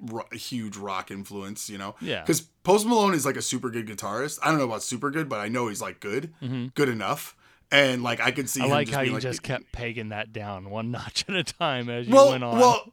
[0.00, 1.68] ro- huge rock influence.
[1.68, 4.38] You know, Yeah, because Post Malone is like a super good guitarist.
[4.42, 7.36] I don't know about super good, but I know he's like good, hmm good enough.
[7.70, 8.60] And like I could see.
[8.60, 11.24] I him like just how being you like, just kept pegging that down one notch
[11.28, 12.58] at a time as you well, went on.
[12.58, 12.92] well,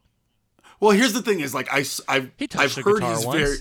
[0.79, 0.91] well.
[0.91, 3.39] Here's the thing: is like I, have He I've heard he's once.
[3.39, 3.57] very.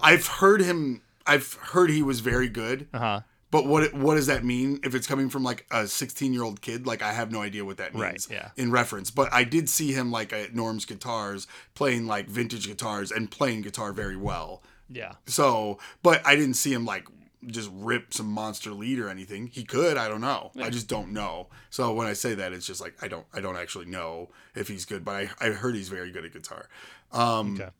[0.00, 1.02] I've heard him.
[1.26, 3.20] I've heard he was very good, uh huh.
[3.50, 6.60] But what what does that mean if it's coming from like a 16 year old
[6.60, 6.86] kid?
[6.86, 8.50] Like I have no idea what that means Right, yeah.
[8.56, 9.10] in reference.
[9.10, 13.62] But I did see him like at Norm's Guitars playing like vintage guitars and playing
[13.62, 14.62] guitar very well.
[14.92, 17.06] Yeah, So, but I didn't see him like
[17.46, 19.46] just rip some monster lead or anything.
[19.46, 20.50] He could, I don't know.
[20.60, 21.46] I just don't know.
[21.70, 24.66] So when I say that, it's just like I don't, I don't actually know if
[24.68, 26.68] he's good, but I, I heard he's very good at guitar.
[27.12, 27.70] Um, okay.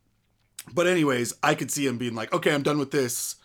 [0.72, 3.36] But anyways, I could see him being like, okay, I'm done with this.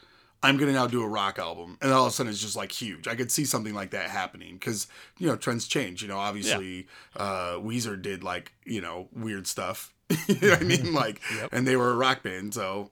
[0.46, 2.72] I'm gonna now do a rock album, and all of a sudden it's just like
[2.72, 3.08] huge.
[3.08, 6.02] I could see something like that happening because you know trends change.
[6.02, 9.94] You know, obviously, uh, Weezer did like you know weird stuff.
[10.28, 10.94] you know what I mean?
[10.94, 11.50] Like, Yep.
[11.52, 12.92] and they were a rock band, so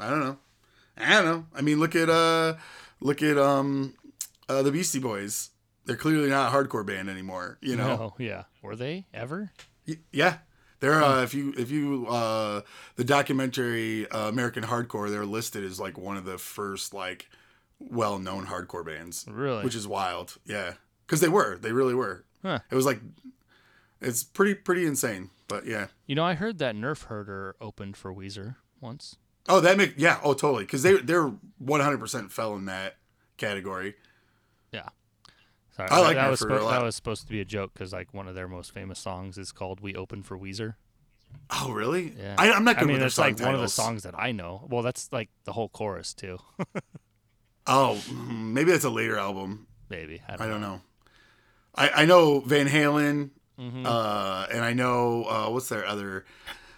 [0.00, 0.38] I don't know.
[0.96, 1.46] I don't know.
[1.54, 2.54] I mean, look at uh,
[3.00, 3.94] look at um,
[4.48, 5.50] uh, the Beastie Boys.
[5.84, 7.58] They're clearly not a hardcore band anymore.
[7.62, 7.96] You know?
[7.96, 8.44] No, yeah.
[8.62, 9.52] Were they ever?
[9.86, 10.38] Y- Yeah.
[10.80, 12.60] They're uh, if you if you uh,
[12.96, 17.28] the documentary uh, American Hardcore, they're listed as like one of the first like
[17.80, 19.64] well known hardcore bands, Really?
[19.64, 20.36] which is wild.
[20.44, 20.74] Yeah,
[21.06, 22.24] because they were, they really were.
[22.42, 22.60] Huh.
[22.70, 23.00] It was like
[24.00, 25.88] it's pretty pretty insane, but yeah.
[26.06, 29.16] You know, I heard that Nerf Herder opened for Weezer once.
[29.48, 30.20] Oh, that make yeah.
[30.22, 30.62] Oh, totally.
[30.64, 32.96] Because they they're one hundred percent fell in that
[33.36, 33.94] category.
[35.78, 36.70] Sorry, I like that Nerf was Herder a spo- lot.
[36.72, 39.38] that was supposed to be a joke because like one of their most famous songs
[39.38, 40.74] is called "We Open for Weezer."
[41.50, 42.14] Oh, really?
[42.18, 42.34] Yeah.
[42.38, 44.14] I, I'm not good I mean, with it's song like one of the songs that
[44.18, 44.66] I know.
[44.70, 46.38] Well, that's like the whole chorus too.
[47.70, 49.66] Oh, mm, maybe that's a later album.
[49.90, 50.80] Maybe I don't, I don't know.
[51.74, 53.30] I I know Van Halen.
[53.60, 53.84] Mhm.
[53.84, 56.24] Uh, and I know uh, what's their other.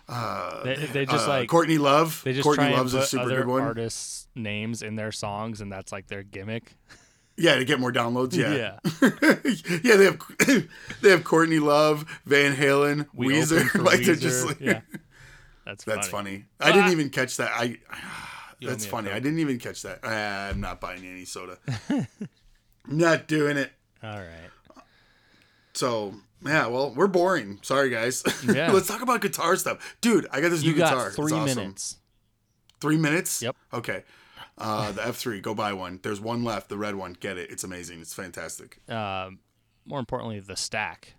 [0.08, 2.22] Uh, They- they just, uh, like- Courtney Love.
[2.24, 3.62] They just Courtney try Love's and a put super other good one.
[3.62, 6.74] artists' names in their songs, and that's like their gimmick.
[7.40, 8.35] Yeah, to get more downloads.
[8.37, 9.81] Yeah, Yeah.
[9.83, 9.96] yeah.
[9.96, 10.68] They have
[11.03, 13.74] they have Courtney Love, Van Halen, We Weezer.
[13.83, 14.83] Like they're just like, yeah.
[15.64, 16.46] That's that's funny.
[16.61, 16.70] funny.
[16.72, 17.50] I didn't even catch that.
[17.55, 17.79] I
[18.61, 19.11] that's funny.
[19.11, 20.00] I didn't even catch that.
[20.05, 21.57] Ah, I'm not buying any soda.
[22.87, 23.72] not doing it.
[24.03, 24.50] All right.
[25.72, 27.59] So Yeah, well, we're boring.
[27.62, 28.22] Sorry, guys.
[28.44, 28.70] Yeah.
[28.72, 30.26] Let's talk about guitar stuff, dude.
[30.31, 31.11] I got this You new got guitar.
[31.12, 31.57] Three awesome.
[31.57, 31.96] minutes.
[32.81, 33.42] Three minutes.
[33.42, 33.57] Yep.
[33.74, 34.05] Okay.
[34.61, 35.40] Uh, the F3.
[35.42, 36.01] Go buy one.
[36.03, 36.68] There's one left.
[36.68, 37.14] The red one.
[37.18, 37.51] Get it.
[37.51, 38.01] It's amazing.
[38.01, 38.79] It's fantastic.
[38.90, 39.38] Um,
[39.87, 41.14] more importantly, the stack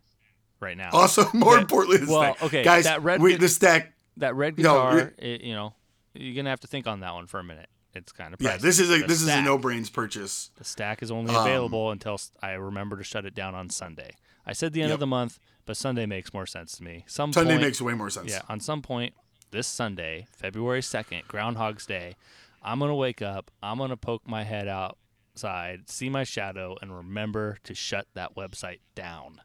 [0.60, 0.90] right now.
[0.92, 1.62] Also, more Okay.
[1.62, 2.44] importantly, the Well, stack.
[2.44, 2.84] okay, guys.
[2.86, 3.94] that red wait, the stack.
[4.18, 5.74] that red guitar, re- it, you know,
[6.14, 7.70] you're gonna have to think on that one for a minute.
[7.94, 10.52] It's kind of Yeah, this is a The this is a no brains purchase.
[10.58, 14.12] The stack is only Um, available until I remember to shut it down on Sunday.
[14.46, 14.96] I said the end Yep.
[14.96, 17.04] of the month, but Sunday makes more sense to me.
[17.08, 18.30] Some Sunday point, makes way more sense.
[18.32, 19.14] yeah, on some point
[19.52, 22.16] this Sunday, February second, Groundhog's Day,
[22.62, 23.52] I'm gonna wake up.
[23.64, 28.80] I'm gonna poke my head outside, see my shadow, and remember to shut that website
[28.96, 29.42] down.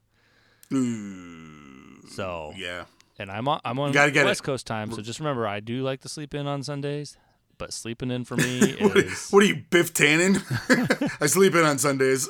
[0.73, 2.85] Ooh, So yeah.
[3.19, 4.43] and I'm on I'm on West it.
[4.43, 7.17] Coast time, so just remember I do like to sleep in on Sundays,
[7.59, 10.43] but sleeping in for me What, is what are you, Biff Tannen?
[11.23, 12.29] I sleep in on Sundays.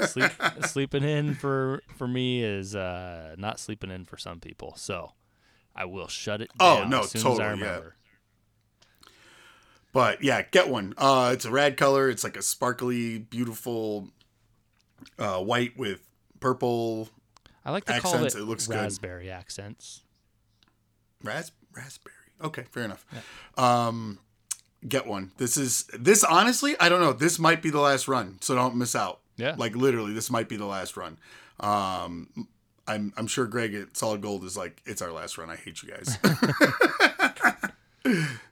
[0.10, 0.30] sleep,
[0.66, 4.74] sleeping in for for me is uh, not sleeping in for some people.
[4.76, 5.12] So
[5.74, 7.80] I will shut it Oh, no, as soon as I totally, yeah.
[9.92, 10.94] But yeah, get one.
[10.96, 12.08] Uh, it's a rad color.
[12.10, 14.08] It's like a sparkly, beautiful
[15.18, 16.00] uh, white with
[16.40, 17.08] purple
[17.68, 18.76] I like to call Accents, it, it looks good.
[18.76, 20.00] raspberry accents.
[21.22, 22.14] ras- raspberry.
[22.42, 23.04] Okay, fair enough.
[23.58, 24.20] Um,
[24.86, 25.32] get one.
[25.36, 26.76] This is this honestly.
[26.80, 27.12] I don't know.
[27.12, 29.20] This might be the last run, so don't miss out.
[29.36, 29.54] Yeah.
[29.58, 31.18] Like literally, this might be the last run.
[31.60, 32.48] Um,
[32.86, 35.50] I'm I'm sure Greg at Solid Gold is like, it's our last run.
[35.50, 36.16] I hate you guys.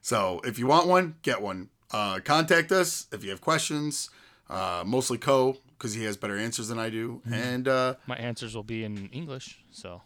[0.03, 1.71] so if you want one, get one.
[1.92, 4.11] Uh, contact us if you have questions.
[4.49, 8.55] Uh, mostly Co because he has better answers than I do, and uh, My answers
[8.55, 9.59] will be in English.
[9.71, 10.03] So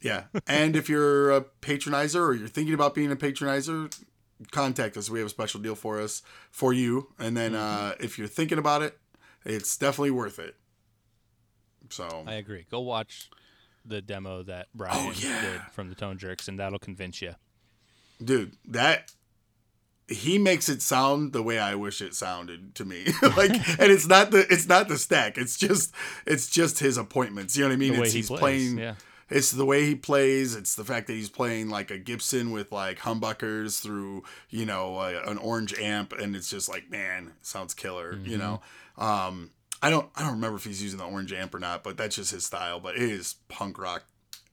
[0.00, 0.24] yeah.
[0.46, 3.92] And if you're a patronizer or you're thinking about being a patronizer,
[4.50, 5.10] contact us.
[5.10, 7.08] We have a special deal for us for you.
[7.18, 8.98] And then uh, if you're thinking about it,
[9.44, 10.56] it's definitely worth it.
[11.90, 12.66] So I agree.
[12.70, 13.30] Go watch
[13.84, 15.40] the demo that Brian Oh, yeah.
[15.42, 17.34] did from the Tone Jerks, and that'll convince you.
[18.22, 19.12] Dude, that
[20.08, 23.06] he makes it sound the way I wish it sounded to me.
[23.36, 25.38] like and it's not the it's not the stack.
[25.38, 25.94] It's just
[26.26, 27.56] it's just his appointments.
[27.56, 27.92] You know what I mean?
[27.94, 28.94] The way it's he he's plays, playing yeah.
[29.30, 30.56] It's the way he plays.
[30.56, 34.98] It's the fact that he's playing like a Gibson with like humbuckers through, you know,
[34.98, 38.18] an orange amp, and it's just like, man, sounds killer.
[38.24, 38.60] You know,
[38.98, 41.96] um, I don't, I don't remember if he's using the orange amp or not, but
[41.96, 42.80] that's just his style.
[42.80, 44.04] But it is punk rock.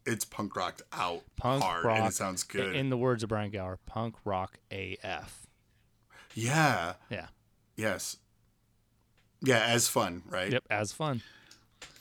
[0.07, 1.97] It's punk rocked out Punk hard, rock.
[1.99, 2.75] and it sounds good.
[2.75, 5.45] In the words of Brian Gower, punk rock AF.
[6.33, 6.93] yeah.
[7.09, 7.27] Yeah.
[7.75, 8.17] Yes.
[9.41, 10.51] Yeah, as fun, right?
[10.51, 10.63] Yep.
[10.69, 11.21] As fun.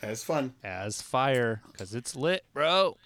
[0.01, 0.55] As fun.
[0.65, 1.61] As fire.
[1.71, 2.97] Because it's lit, bro.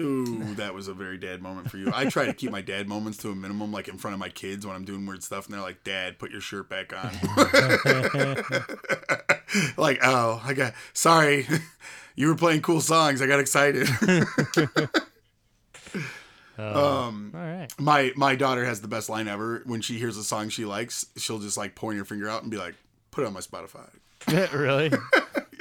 [0.00, 1.90] Ooh, that was a very dad moment for you.
[1.92, 4.28] I try to keep my dad moments to a minimum, like in front of my
[4.28, 7.10] kids when I'm doing weird stuff, and they're like, "Dad, put your shirt back on."
[9.76, 11.48] like, oh, I got sorry,
[12.14, 13.20] you were playing cool songs.
[13.20, 13.88] I got excited.
[16.58, 17.66] um, All right.
[17.78, 19.62] my my daughter has the best line ever.
[19.66, 22.52] When she hears a song she likes, she'll just like point her finger out and
[22.52, 22.76] be like,
[23.10, 23.88] "Put it on my Spotify."
[24.52, 24.92] really?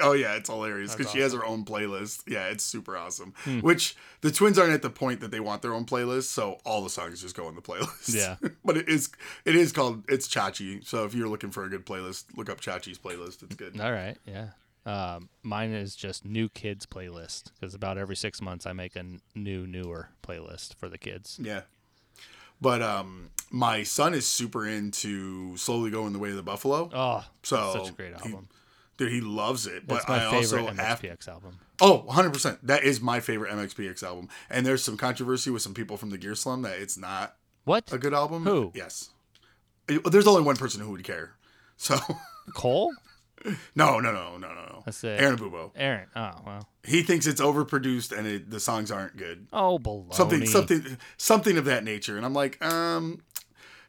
[0.02, 2.24] Oh yeah, it's hilarious because That's she has her own playlist.
[2.28, 3.34] Yeah, it's super awesome.
[3.44, 3.60] Hmm.
[3.60, 6.84] Which the twins aren't at the point that they want their own playlist, so all
[6.84, 8.14] the songs just go in the playlist.
[8.16, 8.36] Yeah.
[8.66, 9.10] but it is
[9.46, 10.86] it is called it's Chachi.
[10.86, 13.44] So if you're looking for a good playlist, look up Chachi's playlist.
[13.44, 13.80] It's good.
[13.80, 14.18] All right.
[14.26, 14.50] Yeah.
[14.88, 19.04] Um, mine is just new kids playlist because about every six months I make a
[19.36, 21.38] new, newer playlist for the kids.
[21.44, 21.62] Yeah.
[22.62, 26.90] But um, my son is super into slowly going the way of the buffalo.
[26.94, 28.48] Oh, so such a great he- album.
[28.98, 29.88] Dude, he loves it.
[29.88, 31.60] That's but my I favorite also af- MXPX album.
[31.80, 32.58] Oh, 100%.
[32.64, 34.30] That is my favorite MXPX album.
[34.50, 37.92] And there's some controversy with some people from the Gear Slum that it's not What?
[37.94, 38.44] a good album.
[38.46, 38.72] Who?
[38.74, 39.12] Yes.
[39.88, 41.34] There's only one person who would care.
[41.80, 41.96] So,
[42.56, 42.92] Cole?
[43.76, 44.82] no, no, no, no, no, no.
[44.86, 45.22] That's it.
[45.22, 45.70] Aaron Bubo.
[45.76, 46.08] Aaron.
[46.16, 46.68] Oh, well.
[46.84, 49.46] He thinks it's overproduced and it, the songs aren't good.
[49.54, 50.14] Oh, baloney.
[50.16, 52.18] Something, something, something of that nature.
[52.18, 53.22] And I'm like, um,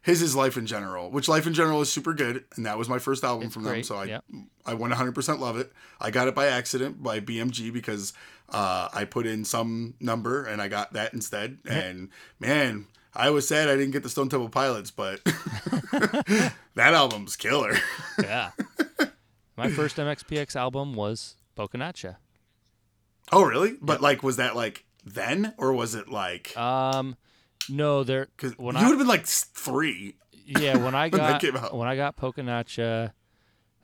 [0.03, 2.89] his is Life in General, which Life in General is super good, and that was
[2.89, 3.83] my first album It's from them.
[3.83, 4.25] So I, yep.
[4.65, 5.73] I 100% love it.
[6.01, 8.13] I got it by accident by BMG because
[8.49, 11.59] uh, I put in some number and I got that instead.
[11.67, 17.37] And man, I was sad I didn't get the Stone Temple Pilots, but that album's
[17.37, 17.75] killer.
[18.23, 18.51] Yeah.
[19.57, 22.17] My first MXPX album was Pokinatcha.
[23.33, 23.75] oh, really?
[23.81, 26.57] But like, was that like then, or was it like?
[26.57, 27.17] Um,
[27.69, 28.29] no, there.
[28.37, 30.17] Because you would have been like three.
[30.45, 31.77] Yeah, when I When got out.
[31.77, 33.13] when I got Pokinatcha,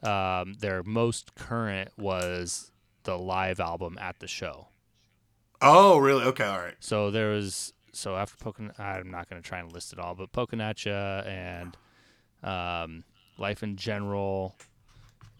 [0.02, 2.70] um, their most current was
[3.04, 4.68] the live album at the show.
[5.60, 6.24] Oh, really?
[6.24, 6.74] Okay, all right.
[6.80, 10.14] So there was so after Pocan I'm not going to try and list it all,
[10.14, 11.76] but Pokinatcha and
[12.42, 13.04] um,
[13.38, 14.56] Life in General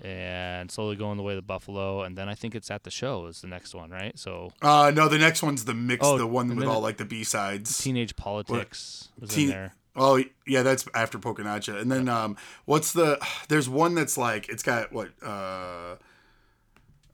[0.00, 2.90] and slowly going the way of the buffalo, and then I think it's at the
[2.90, 4.18] show is the next one, right?
[4.18, 7.04] So Uh, no, the next one's the mix, Oh, the one with all like the
[7.04, 7.78] B sides.
[7.78, 9.74] teenage politics was Teen- in there.
[9.96, 11.80] Oh yeah, that's after Pokinatcha.
[11.80, 15.94] And then um what's the there's one that's like it's got what uh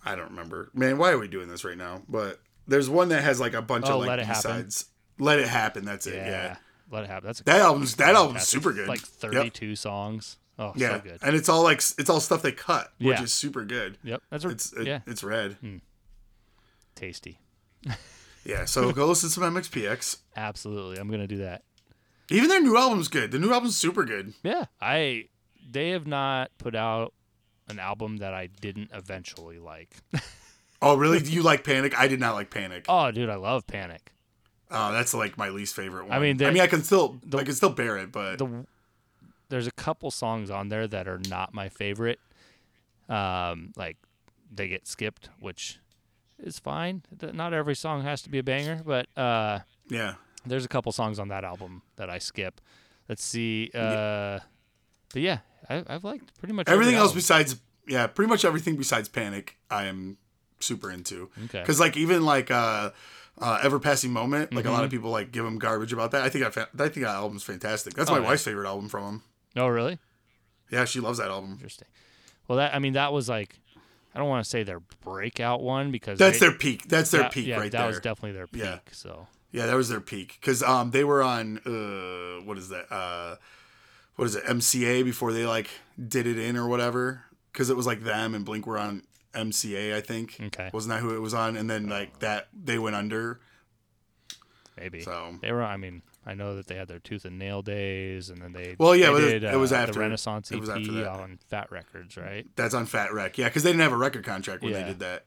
[0.05, 0.71] I don't remember.
[0.73, 2.01] Man, why are we doing this right now?
[2.09, 4.41] But there's one that has like a bunch Oh, of Let like It B Happen.
[4.43, 4.87] sides.
[5.19, 6.15] Let it happen, that's it.
[6.15, 6.57] Yeah, Yeah.
[6.91, 7.27] let it happen.
[7.27, 8.89] That's a That album's that album's super good.
[8.89, 9.33] Like Yep.
[9.33, 10.39] 32 songs.
[10.61, 10.97] Oh, Yeah.
[10.97, 11.19] so good.
[11.23, 13.23] And it's all like it's all stuff they cut, which Yeah.
[13.25, 13.97] is super good.
[14.05, 15.55] Yep, that's a, It's it, yeah, it's red.
[15.55, 15.77] Hmm.
[16.95, 17.41] tasty.
[18.43, 20.17] Yeah, so go listen to some MXPX.
[20.35, 21.63] Absolutely, I'm gonna do that.
[22.31, 23.33] Even their new album's good.
[23.33, 24.33] The new album's super good.
[24.43, 25.27] Yeah, I
[25.71, 27.13] they have not put out
[27.69, 29.95] an album that I didn't eventually like.
[30.83, 31.21] Oh, really?
[31.21, 31.95] Do you like Panic?
[32.01, 32.87] I did not like Panic.
[32.89, 34.13] oh, dude, I love Panic.
[34.71, 36.13] Oh, that's like my least favorite one.
[36.13, 38.65] I mean, I mean, I can still, the- I can still bear it, but The
[39.51, 42.19] there's a couple songs on there that are not my favorite.
[43.09, 43.97] Um, like
[44.53, 45.79] they get skipped, which
[46.39, 47.03] is fine.
[47.21, 50.15] Not every song has to be a banger, but uh, yeah,
[50.47, 52.61] there's a couple songs on that album that I skip.
[53.09, 53.71] Let's see.
[53.75, 54.39] Uh,
[55.13, 57.57] but yeah, I, I've liked pretty much everything every else besides,
[57.89, 60.17] yeah, pretty much everything besides Panic, I am
[60.61, 61.31] super into.
[61.47, 61.61] Okay.
[61.61, 62.91] Because like even like uh,
[63.41, 64.77] uh, Ever Passing Moment, like a Mm-hmm.
[64.77, 66.23] lot of people like give him garbage about that.
[66.23, 67.95] I think I, fa- I think that album's fantastic.
[67.95, 68.27] That's my Oh, yeah.
[68.29, 69.23] wife's favorite album from him.
[69.57, 69.99] Oh, really?
[70.71, 71.53] Yeah, she loves that album.
[71.53, 71.89] Interesting.
[72.49, 73.59] Well, that I mean, that was like,
[74.15, 76.89] I don't want to say their breakout one because That's they- their peak.
[76.89, 77.81] That's their that- peak yeah, right that there.
[77.83, 78.63] That was definitely their peak.
[78.63, 78.79] Yeah.
[78.93, 82.91] So Yeah, that was their peak because um they were on uh what is that
[82.93, 83.37] uh
[84.17, 85.69] what is it MCA before they like
[86.09, 89.03] did it in or whatever because it was like them and Blink were on
[89.35, 90.71] MCA I think Okay.
[90.73, 93.41] wasn't that who it was on and then like that they went under
[94.77, 95.63] maybe so they were.
[95.63, 98.77] I mean, I know that they had their Tooth and Nail days, and then they
[98.79, 100.93] Well, yeah, they it- did, it was uh, after- the Renaissance it EP was after
[100.93, 101.09] that.
[101.09, 102.47] on Fat Records, right?
[102.57, 104.81] that's on Fat Wreck, yeah because they didn't have a record contract when Yeah.
[104.83, 105.25] they did that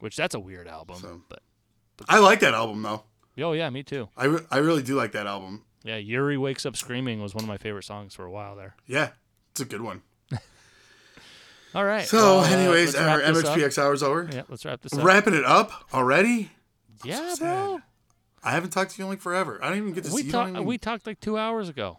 [0.00, 1.40] Which that's a weird album, So- but
[2.08, 3.04] I like that album though
[3.38, 4.08] oh yeah, me too.
[4.16, 7.44] I, re- I really do like that album Yeah, Yuri wakes up screaming was one
[7.44, 8.74] of my favorite songs for a while there.
[8.86, 9.10] yeah
[9.52, 10.02] it's a good one
[11.74, 12.04] All right.
[12.06, 13.34] so uh, anyways our up.
[13.36, 15.04] MXPX hours over Yeah, let's wrap this up.
[15.04, 16.50] wrapping it up already
[17.04, 17.38] yeah, sad.
[17.38, 17.80] bro.
[18.42, 20.28] I haven't talked to you in like forever I don't even get to We see
[20.28, 21.98] you even- We talked like two hours ago.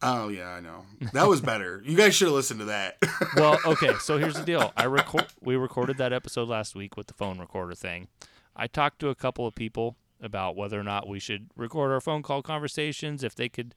[0.00, 0.84] Oh yeah, I know.
[1.12, 1.82] That was better.
[1.84, 2.98] you guys should have listened to that.
[3.36, 3.94] well, okay.
[4.00, 4.72] So here's the deal.
[4.76, 5.26] I record.
[5.40, 8.06] We recorded that episode last week with the phone recorder thing.
[8.54, 12.00] I talked to a couple of people about whether or not we should record our
[12.00, 13.74] phone call conversations if they could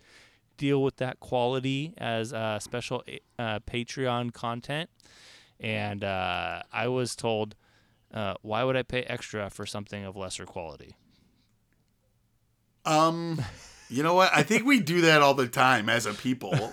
[0.58, 3.04] deal with that quality as uh, special
[3.40, 4.92] uh, Patreon content.
[5.60, 7.56] And uh, I was told,
[8.14, 10.96] uh, why would I pay extra for something of lesser quality?
[12.86, 13.42] Um,
[13.90, 14.32] you know what?
[14.34, 16.54] I think we do that all the time as a people.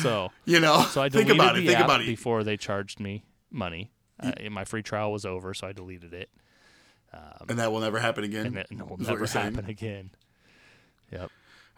[0.00, 1.60] So, you know, so I think deleted about it.
[1.60, 2.06] the Think app about it.
[2.06, 3.90] before they charged me money.
[4.18, 6.30] Uh, my free trial was over, so I deleted it.
[7.12, 8.46] Um, And that will never happen again.
[8.46, 10.08] and it will never happen again.
[11.12, 11.30] Yep.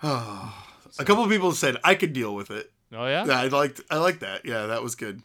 [0.04, 0.66] Oh,
[1.00, 2.70] a couple of people said I could deal with it.
[2.92, 3.26] Oh yeah.
[3.26, 3.80] Yeah, I liked.
[3.90, 4.44] I liked that.
[4.46, 5.22] Yeah, that was good.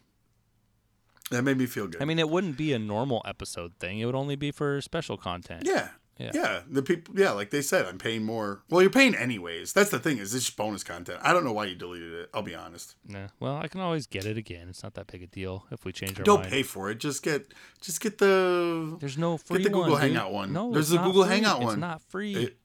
[1.30, 2.02] That made me feel good.
[2.02, 4.00] I mean, it wouldn't be a normal episode thing.
[4.00, 5.62] It would only be for special content.
[5.66, 5.90] yeah.
[6.18, 6.30] Yeah.
[6.34, 7.18] Yeah, the people.
[7.18, 8.62] Yeah, like they said, I'm paying more.
[8.70, 9.72] Well, you're paying anyways.
[9.72, 11.18] That's the thing is, it's just bonus content.
[11.22, 12.30] I don't know why you deleted it.
[12.34, 12.94] I'll be honest.
[13.08, 13.28] Nah.
[13.40, 14.68] Well, I can always get it again.
[14.68, 16.52] It's not that big a deal if we change our Don't mind.
[16.52, 16.98] pay for it.
[16.98, 18.96] Just get, just get the.
[19.00, 20.10] There's no free Get the Google one, dude.
[20.12, 20.52] Hangout one.
[20.52, 21.32] No, There's the Google free.
[21.32, 21.72] Hangout one.
[21.72, 22.34] It's not free.
[22.36, 22.56] It-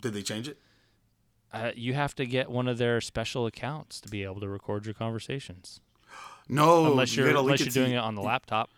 [0.00, 0.58] Did they change it?
[1.52, 4.84] uh, you have to get one of their special accounts to be able to record
[4.84, 5.80] your conversations.
[6.48, 8.70] No, unless you you're gotta unless you're it to doing it on the laptop.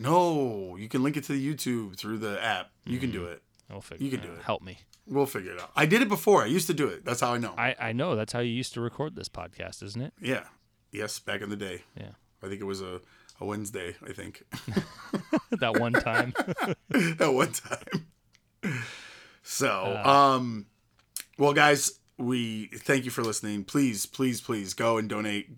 [0.00, 2.70] No, you can link it to the YouTube through the app.
[2.84, 3.42] You can do it.
[3.68, 4.42] We'll figure, You can do it.
[4.42, 4.78] Help me.
[5.06, 5.70] We'll figure it out.
[5.76, 6.42] I did it before.
[6.42, 7.04] I used to do it.
[7.04, 7.54] That's how I know.
[7.56, 10.12] I, I know that's how you used to record this podcast, isn't it?
[10.20, 10.44] yeah.
[10.92, 11.82] Yes, back in the day.
[11.96, 12.10] Yeah.
[12.42, 13.00] I think it was a,
[13.40, 14.42] a Wednesday, I think.
[15.60, 16.34] that one time.
[17.20, 18.84] At one time.
[19.44, 19.68] So,
[20.04, 20.08] Uh.
[20.36, 20.66] um,
[21.38, 23.62] well, guys, we thank you for listening.
[23.64, 25.50] Please, please, please go and donate.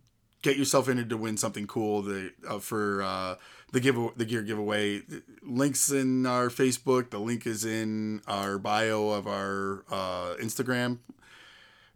[0.43, 2.03] Get yourself entered to win something cool.
[2.03, 3.37] The uh, for uh,
[3.73, 5.03] the give the gear giveaway.
[5.43, 7.11] Links in our Facebook.
[7.11, 10.99] The link is in our bio of our uh, Instagram.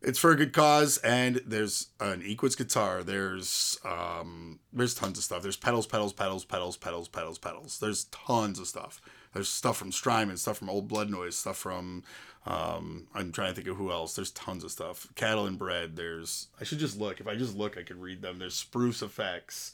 [0.03, 3.03] It's for a good cause, and there's an Equits guitar.
[3.03, 5.42] There's um, there's tons of stuff.
[5.42, 7.78] There's pedals, pedals, pedals, pedals, pedals, pedals, pedals.
[7.80, 9.01] There's tons of stuff.
[9.32, 12.05] There's stuff from Strymon, stuff from Old Blood Noise, stuff from
[12.47, 14.14] um, I'm trying to think of who else.
[14.14, 15.07] There's tons of stuff.
[15.16, 15.97] Cattle and Bread.
[15.97, 17.20] There's I should just look.
[17.20, 18.38] If I just look, I could read them.
[18.38, 19.72] There's Spruce Effects.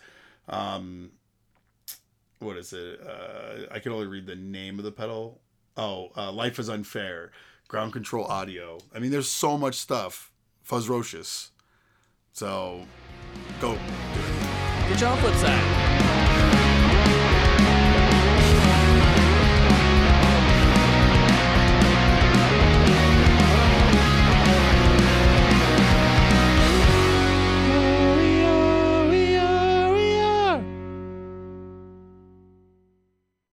[0.49, 1.13] Um,
[2.39, 3.01] what is it?
[3.01, 5.41] Uh, I can only read the name of the pedal.
[5.77, 7.31] Oh, uh, Life is Unfair.
[7.69, 8.79] Ground Control Audio.
[8.95, 10.31] I mean, there's so much stuff.
[10.69, 11.51] Fuzzrocious.
[12.33, 12.83] So,
[13.61, 13.73] go.
[13.73, 14.99] do it.
[14.99, 15.92] Get